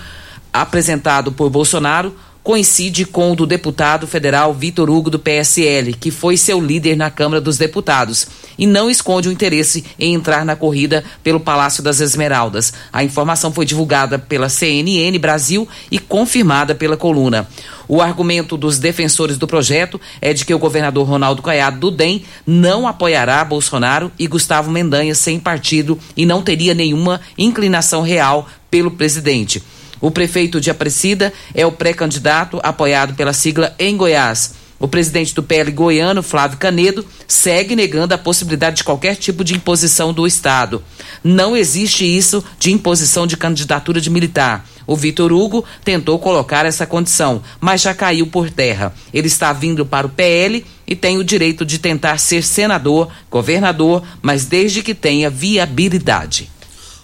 [0.52, 2.14] apresentado por Bolsonaro
[2.50, 7.08] coincide com o do deputado federal Vitor Hugo do PSL, que foi seu líder na
[7.08, 8.26] Câmara dos Deputados,
[8.58, 12.72] e não esconde o interesse em entrar na corrida pelo Palácio das Esmeraldas.
[12.92, 17.48] A informação foi divulgada pela CNN Brasil e confirmada pela coluna.
[17.86, 22.24] O argumento dos defensores do projeto é de que o governador Ronaldo Caiado do DEM
[22.44, 28.90] não apoiará Bolsonaro e Gustavo Mendanha sem partido e não teria nenhuma inclinação real pelo
[28.90, 29.62] presidente.
[30.00, 34.54] O prefeito de Aparecida é o pré-candidato apoiado pela sigla em Goiás.
[34.80, 39.54] O presidente do PL goiano, Flávio Canedo, segue negando a possibilidade de qualquer tipo de
[39.54, 40.82] imposição do Estado.
[41.22, 44.66] Não existe isso de imposição de candidatura de militar.
[44.86, 48.94] O Vitor Hugo tentou colocar essa condição, mas já caiu por terra.
[49.12, 54.02] Ele está vindo para o PL e tem o direito de tentar ser senador, governador,
[54.22, 56.50] mas desde que tenha viabilidade.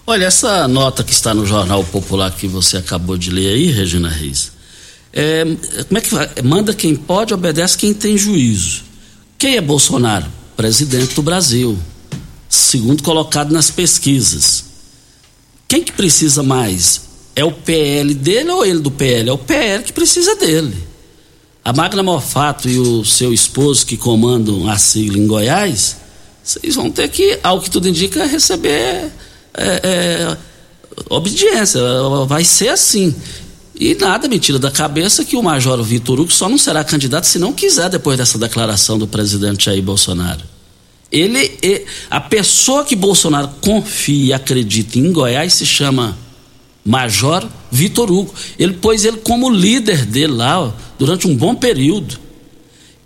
[0.09, 4.07] Olha, essa nota que está no Jornal Popular que você acabou de ler aí, Regina
[4.07, 4.53] Reis,
[5.11, 5.43] É,
[5.83, 6.29] como é que vai?
[6.41, 8.83] Manda quem pode, obedece quem tem juízo.
[9.37, 10.25] Quem é Bolsonaro?
[10.55, 11.77] Presidente do Brasil.
[12.47, 14.63] Segundo colocado nas pesquisas.
[15.67, 17.01] Quem que precisa mais?
[17.35, 19.29] É o PL dele ou ele do PL?
[19.29, 20.87] É o PL que precisa dele.
[21.65, 25.97] A Magna Mofato e o seu esposo que comandam a sigla em Goiás,
[26.41, 29.11] vocês vão ter que, ao que tudo indica, receber
[29.57, 30.37] é, é,
[31.09, 31.81] obediência.
[32.27, 33.13] Vai ser assim.
[33.79, 37.25] E nada me tira da cabeça que o Major Vitor Hugo só não será candidato
[37.25, 40.41] se não quiser depois dessa declaração do presidente Jair Bolsonaro.
[41.11, 46.17] Ele, a pessoa que Bolsonaro confia e acredita em Goiás se chama
[46.83, 48.33] Major Vitor Hugo.
[48.57, 52.19] Ele pôs ele como líder dele lá ó, durante um bom período.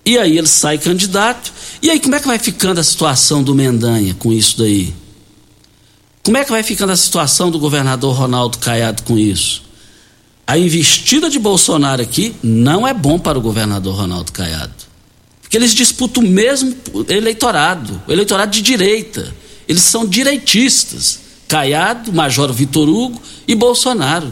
[0.06, 1.54] E aí ele sai candidato.
[1.82, 4.94] E aí como é que vai ficando a situação do Mendanha com isso daí?
[6.24, 9.64] Como é que vai ficando a situação do governador Ronaldo Caiado com isso?
[10.46, 14.74] A investida de Bolsonaro aqui não é bom para o governador Ronaldo Caiado.
[15.42, 16.76] Porque eles disputam o mesmo
[17.10, 19.34] eleitorado, o eleitorado de direita.
[19.68, 21.20] Eles são direitistas.
[21.48, 24.32] Caiado, Major Vitor Hugo e Bolsonaro.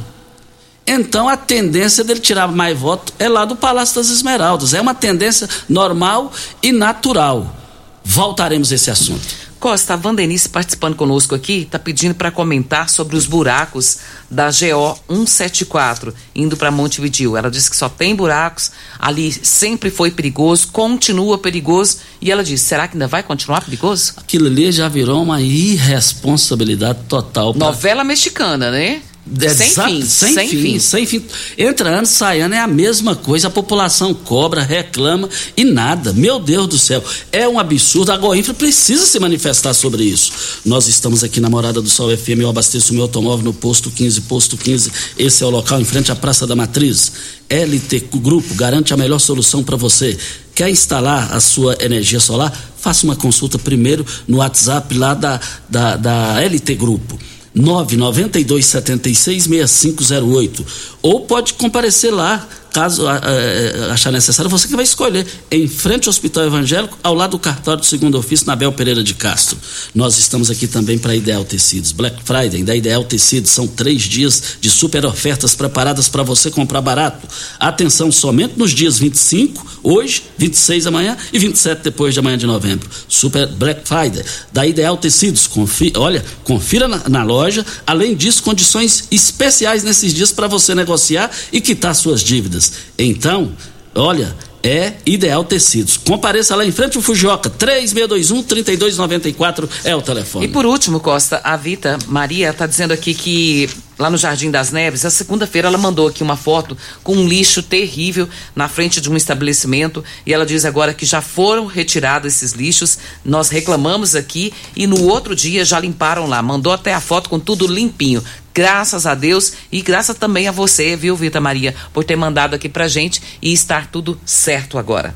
[0.86, 4.74] Então a tendência dele tirar mais voto é lá do Palácio das Esmeraldas.
[4.74, 6.32] É uma tendência normal
[6.64, 7.56] e natural.
[8.04, 9.49] Voltaremos a esse assunto.
[9.60, 13.98] Costa, a Vandenice participando conosco aqui, está pedindo para comentar sobre os buracos
[14.32, 17.36] da GO 174, indo para Montevidil.
[17.36, 22.66] Ela disse que só tem buracos, ali sempre foi perigoso, continua perigoso, e ela disse,
[22.66, 24.14] será que ainda vai continuar perigoso?
[24.16, 27.54] Aquilo ali já virou uma irresponsabilidade total.
[27.54, 27.68] Pra...
[27.68, 29.02] Novela mexicana, né?
[29.38, 31.24] Sem fim, sem, sem fim, fim, sem fim.
[31.58, 33.48] Entra ano, sai ano, é a mesma coisa.
[33.48, 36.12] A população cobra, reclama e nada.
[36.14, 38.12] Meu Deus do céu, é um absurdo.
[38.12, 40.32] A Goinfra precisa se manifestar sobre isso.
[40.66, 42.42] Nós estamos aqui na Morada do Sol FM.
[42.42, 44.92] Eu abasteço meu automóvel no posto 15, posto 15.
[45.18, 47.12] Esse é o local em frente à Praça da Matriz.
[47.50, 50.18] LT Grupo garante a melhor solução para você.
[50.56, 52.52] Quer instalar a sua energia solar?
[52.78, 55.40] Faça uma consulta primeiro no WhatsApp lá da,
[55.70, 57.20] da, da LT Grupo
[57.54, 60.66] 992 76 6508.
[61.02, 65.26] Ou pode comparecer lá caso é, achar necessário, você que vai escolher.
[65.52, 69.04] Em frente ao Hospital Evangélico, ao lado do cartório do segundo ofício, na Bel Pereira
[69.04, 69.58] de Castro.
[69.94, 71.92] Nós estamos aqui também para Ideal Tecidos.
[71.92, 76.82] Black Friday da Ideal Tecidos são três dias de super ofertas preparadas para você comprar
[76.82, 77.28] barato.
[77.60, 82.90] Atenção, somente nos dias 25, hoje, 26 amanhã e 27 depois de amanhã de novembro.
[83.08, 85.48] Super Black Friday da Ideal Tecidos.
[85.48, 87.39] Confira, olha, confira na, na loja.
[87.86, 92.74] Além disso, condições especiais nesses dias para você negociar e quitar suas dívidas.
[92.98, 93.52] Então,
[93.96, 95.98] olha, é Ideal Tecidos.
[95.98, 100.46] Compareça lá em frente ao Fujioka, 3621-3294 é o telefone.
[100.46, 103.70] E por último, Costa, a Vita Maria está dizendo aqui que
[104.00, 107.62] lá no Jardim das Neves, a segunda-feira ela mandou aqui uma foto com um lixo
[107.62, 112.54] terrível na frente de um estabelecimento e ela diz agora que já foram retirados esses
[112.54, 117.30] lixos, nós reclamamos aqui e no outro dia já limparam lá, mandou até a foto
[117.30, 118.24] com tudo limpinho.
[118.54, 122.70] Graças a Deus e graças também a você, viu, Vita Maria, por ter mandado aqui
[122.70, 125.14] pra gente e estar tudo certo agora.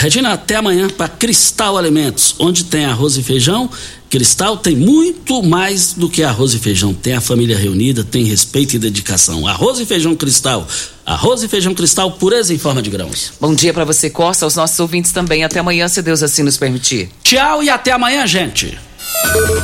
[0.00, 3.68] Regina, até amanhã para Cristal Alimentos, onde tem arroz e feijão.
[4.08, 6.94] Cristal tem muito mais do que arroz e feijão.
[6.94, 9.48] Tem a família reunida, tem respeito e dedicação.
[9.48, 10.64] Arroz e feijão Cristal.
[11.04, 13.32] Arroz e feijão Cristal, pureza em forma de grãos.
[13.40, 15.42] Bom dia para você, Costa, aos nossos ouvintes também.
[15.42, 17.10] Até amanhã, se Deus assim nos permitir.
[17.24, 18.78] Tchau e até amanhã, gente.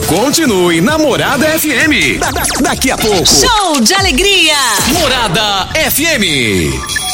[0.08, 2.18] Continue Namorada FM.
[2.18, 3.24] Da, da, daqui a pouco.
[3.24, 4.56] Show de alegria.
[4.98, 7.13] Morada FM.